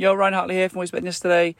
Yo, 0.00 0.14
Ryan 0.14 0.32
Hartley 0.32 0.54
here 0.54 0.70
from 0.70 0.80
Yesterday. 0.80 1.54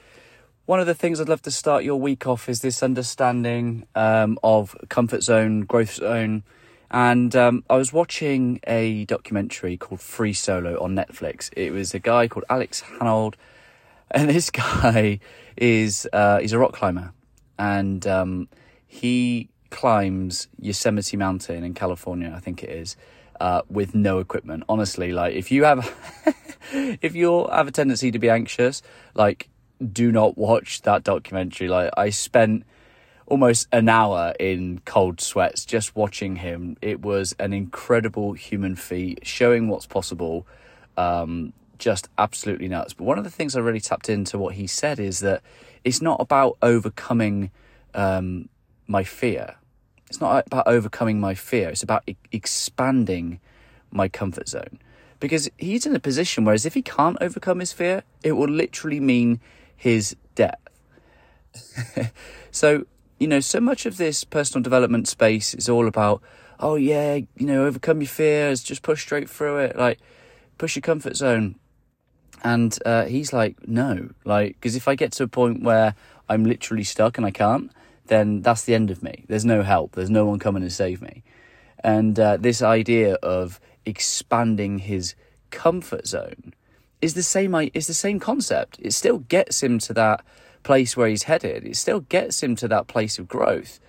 One 0.65 0.81
of 0.81 0.87
the 0.87 0.95
things 0.95 1.21
I'd 1.21 1.29
love 1.29 1.43
to 1.43 1.51
start 1.51 1.85
your 1.85 2.01
week 2.01 2.27
off 2.27 2.49
is 2.49 2.63
this 2.63 2.83
understanding 2.83 3.87
um, 3.95 4.39
of 4.43 4.75
comfort 4.89 5.23
zone, 5.23 5.67
growth 5.67 5.93
zone. 5.93 6.45
And 6.91 7.37
um, 7.37 7.65
I 7.69 7.77
was 7.77 7.93
watching 7.93 8.59
a 8.67 9.05
documentary 9.05 9.77
called 9.77 10.01
Free 10.01 10.33
Solo 10.33 10.83
on 10.83 10.95
Netflix. 10.95 11.51
It 11.55 11.73
was 11.73 11.93
a 11.93 11.99
guy 11.99 12.29
called 12.29 12.47
Alex 12.49 12.83
Honnold, 12.99 13.35
and 14.11 14.31
this 14.31 14.49
guy 14.49 15.21
is 15.59 16.09
uh, 16.11 16.39
he's 16.39 16.55
a 16.55 16.59
rock 16.59 16.73
climber, 16.73 17.13
and 17.59 18.07
um, 18.07 18.49
he 18.87 19.51
climbs 19.69 20.49
Yosemite 20.59 21.19
Mountain 21.19 21.63
in 21.63 21.75
California, 21.75 22.33
I 22.35 22.41
think 22.41 22.65
it 22.65 22.71
is, 22.71 22.97
uh, 23.39 23.61
with 23.69 23.95
no 23.95 24.19
equipment. 24.19 24.65
Honestly, 24.67 25.13
like 25.13 25.35
if 25.35 25.51
you 25.51 25.65
have 25.65 25.95
if 27.03 27.15
you 27.15 27.49
have 27.51 27.69
a 27.69 27.73
tendency 27.73 28.11
to 28.11 28.19
be 28.19 28.31
anxious, 28.31 28.83
like 29.15 29.49
do 29.93 30.13
not 30.13 30.39
watch 30.39 30.83
that 30.83 31.03
documentary. 31.05 31.69
Like 31.69 31.91
I 31.97 32.11
spent 32.11 32.65
almost 33.27 33.67
an 33.73 33.89
hour 33.89 34.35
in 34.39 34.81
cold 34.85 35.21
sweats 35.21 35.65
just 35.65 35.97
watching 35.97 36.37
him. 36.37 36.77
It 36.81 37.01
was 37.01 37.35
an 37.39 37.53
incredible 37.53 38.35
human 38.35 38.77
feat, 38.77 39.21
showing 39.25 39.69
what's 39.69 39.87
possible. 39.87 40.47
Um, 40.97 41.53
just 41.79 42.09
absolutely 42.19 42.69
nuts. 42.69 42.93
But 42.93 43.05
one 43.05 43.19
of 43.19 43.25
the 43.25 43.31
things 43.31 43.57
I 43.57 43.61
really 43.61 43.81
tapped 43.81 44.11
into 44.11 44.39
what 44.39 44.55
he 44.55 44.67
said 44.67 45.01
is 45.01 45.21
that 45.21 45.43
it's 45.83 46.03
not 46.03 46.21
about 46.21 46.59
overcoming 46.61 47.51
um, 47.95 48.51
my 48.87 49.03
fear. 49.03 49.57
It's 50.09 50.21
not 50.21 50.47
about 50.47 50.67
overcoming 50.67 51.19
my 51.21 51.35
fear. 51.35 51.71
It's 51.71 51.83
about 51.83 52.03
e- 52.07 52.17
expanding 52.33 53.41
my 53.91 54.09
comfort 54.09 54.49
zone 54.49 54.79
because 55.21 55.49
he's 55.59 55.87
in 55.87 55.95
a 55.95 56.01
position 56.01 56.45
whereas 56.45 56.67
if 56.67 56.75
he 56.75 56.83
can't 56.83 57.19
overcome 57.21 57.61
his 57.61 57.73
fear, 57.73 58.03
it 58.23 58.33
will 58.33 58.49
literally 58.49 59.01
mean 59.01 59.41
his 59.77 60.17
death. 60.35 60.59
so, 62.51 62.85
you 63.19 63.29
know, 63.29 63.41
so 63.41 63.61
much 63.61 63.87
of 63.87 63.97
this 63.97 64.25
personal 64.25 64.63
development 64.63 65.09
space 65.09 65.55
is 65.55 65.69
all 65.69 65.87
about, 65.87 66.23
oh 66.59 66.75
yeah, 66.75 67.15
you 67.15 67.47
know, 67.47 67.67
overcome 67.67 68.01
your 68.01 68.09
fears, 68.09 68.63
just 68.63 68.83
push 68.83 69.03
straight 69.03 69.29
through 69.29 69.59
it, 69.59 69.77
like 69.77 69.99
push 70.59 70.77
your 70.77 70.83
comfort 70.83 71.17
zone. 71.17 71.57
And 72.43 72.77
uh, 72.87 73.05
he's 73.05 73.33
like, 73.33 73.69
no, 73.69 74.11
like, 74.25 74.55
because 74.55 74.75
if 74.75 74.89
I 74.89 74.95
get 74.95 75.13
to 75.13 75.25
a 75.25 75.29
point 75.29 75.63
where 75.63 75.95
I'm 76.29 76.45
literally 76.45 76.85
stuck 76.85 77.19
and 77.19 77.27
I 77.27 77.31
can't, 77.31 77.71
then 78.07 78.41
that's 78.41 78.63
the 78.63 78.75
end 78.75 78.91
of 78.91 79.03
me. 79.03 79.25
There's 79.29 79.45
no 79.45 79.63
help. 79.63 79.93
There's 79.93 80.11
no 80.11 80.25
one 80.25 80.39
coming 80.39 80.63
to 80.63 80.71
save 80.71 81.03
me. 81.03 81.23
And 81.83 82.19
uh, 82.19 82.37
this 82.37 82.63
idea 82.63 83.15
of 83.15 83.61
expanding 83.85 84.81
his 84.81 85.15
comfort 85.51 86.07
zone 86.07 86.55
is 87.01 87.15
the 87.15 87.23
same 87.23 87.55
is 87.75 87.87
the 87.87 87.95
same 87.95 88.21
concept. 88.21 88.79
It 88.81 88.93
still 88.93 89.19
gets 89.19 89.63
him 89.63 89.79
to 89.81 89.95
that 89.95 90.25
place 90.63 90.97
where 90.97 91.09
he's 91.09 91.25
headed. 91.25 91.67
It 91.67 91.77
still 91.77 92.01
gets 92.01 92.43
him 92.43 92.57
to 92.57 92.69
that 92.69 92.87
place 92.87 93.19
of 93.19 93.29
growth, 93.29 93.81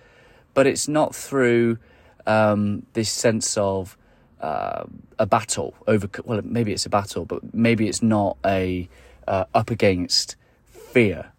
but 0.54 0.66
it's 0.66 0.88
not 0.88 1.14
through 1.14 1.78
um, 2.26 2.86
this 2.94 3.10
sense 3.10 3.56
of 3.58 3.96
uh, 4.40 4.84
a 5.18 5.26
battle 5.26 5.74
over. 5.86 6.08
Well, 6.24 6.40
maybe 6.42 6.72
it's 6.72 6.86
a 6.86 6.90
battle, 6.90 7.24
but 7.26 7.54
maybe 7.54 7.88
it's 7.88 8.02
not 8.02 8.38
a 8.44 8.88
uh, 9.28 9.44
up 9.54 9.70
against 9.70 10.36
fear. 10.66 11.32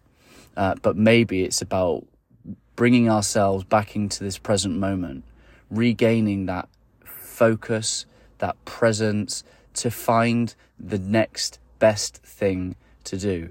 Uh, 0.56 0.76
but 0.82 0.96
maybe 0.96 1.42
it's 1.42 1.60
about 1.60 2.06
bringing 2.76 3.10
ourselves 3.10 3.64
back 3.64 3.96
into 3.96 4.22
this 4.22 4.38
present 4.38 4.76
moment, 4.76 5.24
regaining 5.76 6.46
that 6.46 6.68
focus, 7.04 8.06
that 8.38 8.62
presence 8.64 9.44
to 9.74 9.90
find 9.90 10.54
the 10.78 10.98
next 10.98 11.58
best 11.78 12.18
thing 12.18 12.76
to 13.04 13.18
do. 13.18 13.50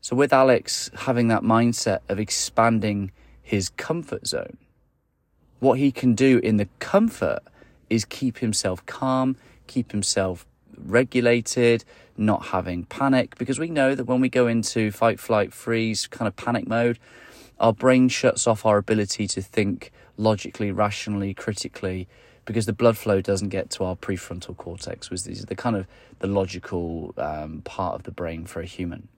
So, 0.00 0.14
with 0.14 0.32
Alex 0.32 0.90
having 0.94 1.28
that 1.28 1.42
mindset 1.42 2.00
of 2.08 2.18
expanding 2.18 3.10
his 3.42 3.70
comfort 3.70 4.26
zone, 4.26 4.56
what 5.58 5.78
he 5.78 5.90
can 5.90 6.14
do 6.14 6.38
in 6.38 6.58
the 6.58 6.68
comfort 6.78 7.40
is 7.88 8.04
keep 8.04 8.38
himself 8.38 8.84
calm, 8.86 9.36
keep 9.66 9.92
himself 9.92 10.46
regulated, 10.76 11.84
not 12.16 12.46
having 12.46 12.84
panic, 12.84 13.36
because 13.38 13.58
we 13.58 13.68
know 13.68 13.94
that 13.94 14.04
when 14.04 14.20
we 14.20 14.28
go 14.28 14.46
into 14.46 14.90
fight, 14.90 15.18
flight, 15.18 15.52
freeze 15.52 16.06
kind 16.06 16.28
of 16.28 16.36
panic 16.36 16.66
mode, 16.66 16.98
our 17.58 17.72
brain 17.72 18.08
shuts 18.08 18.46
off 18.46 18.66
our 18.66 18.76
ability 18.76 19.26
to 19.26 19.40
think 19.40 19.90
logically, 20.16 20.72
rationally, 20.72 21.34
critically, 21.34 22.08
because 22.44 22.66
the 22.66 22.72
blood 22.72 22.96
flow 22.96 23.20
doesn't 23.20 23.48
get 23.48 23.70
to 23.70 23.84
our 23.84 23.96
prefrontal 23.96 24.56
cortex, 24.56 25.10
which 25.10 25.26
is 25.26 25.44
the 25.44 25.56
kind 25.56 25.76
of 25.76 25.86
the 26.20 26.26
logical 26.26 27.14
um, 27.18 27.62
part 27.62 27.94
of 27.94 28.04
the 28.04 28.10
brain 28.10 28.46
for 28.46 28.60
a 28.60 28.66
human. 28.66 29.08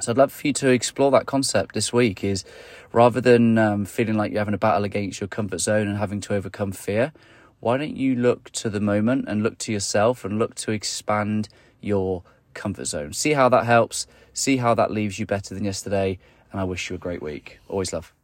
So 0.00 0.12
I'd 0.12 0.18
love 0.18 0.32
for 0.32 0.46
you 0.46 0.52
to 0.54 0.70
explore 0.70 1.10
that 1.10 1.26
concept 1.26 1.74
this 1.74 1.92
week. 1.92 2.24
Is 2.24 2.44
rather 2.92 3.20
than 3.20 3.58
um, 3.58 3.84
feeling 3.84 4.16
like 4.16 4.30
you're 4.32 4.40
having 4.40 4.54
a 4.54 4.58
battle 4.58 4.84
against 4.84 5.20
your 5.20 5.28
comfort 5.28 5.60
zone 5.60 5.86
and 5.86 5.98
having 5.98 6.20
to 6.22 6.34
overcome 6.34 6.72
fear, 6.72 7.12
why 7.60 7.76
don't 7.76 7.96
you 7.96 8.14
look 8.14 8.50
to 8.50 8.70
the 8.70 8.80
moment 8.80 9.26
and 9.28 9.42
look 9.42 9.58
to 9.58 9.72
yourself 9.72 10.24
and 10.24 10.38
look 10.38 10.54
to 10.56 10.72
expand 10.72 11.48
your 11.80 12.22
comfort 12.54 12.86
zone? 12.86 13.12
See 13.12 13.34
how 13.34 13.48
that 13.50 13.66
helps. 13.66 14.06
See 14.32 14.56
how 14.56 14.74
that 14.74 14.90
leaves 14.90 15.18
you 15.18 15.26
better 15.26 15.54
than 15.54 15.64
yesterday. 15.64 16.18
And 16.50 16.60
I 16.60 16.64
wish 16.64 16.88
you 16.88 16.96
a 16.96 16.98
great 16.98 17.22
week. 17.22 17.60
Always 17.68 17.92
love. 17.92 18.14